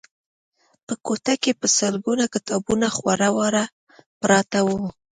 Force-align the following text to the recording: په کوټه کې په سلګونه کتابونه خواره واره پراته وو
په 0.85 0.93
کوټه 1.05 1.33
کې 1.43 1.51
په 1.59 1.67
سلګونه 1.77 2.25
کتابونه 2.33 2.87
خواره 2.95 3.29
واره 3.37 3.63
پراته 4.21 4.59
وو 4.67 4.81